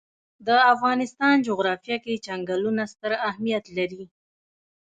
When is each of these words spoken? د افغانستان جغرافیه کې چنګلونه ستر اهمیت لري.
د 0.47 0.49
افغانستان 0.73 1.35
جغرافیه 1.47 1.97
کې 2.03 2.21
چنګلونه 2.25 2.83
ستر 2.93 3.11
اهمیت 3.29 3.65
لري. 3.77 4.03